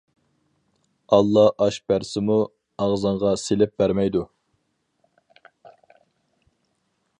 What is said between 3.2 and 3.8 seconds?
سېلىپ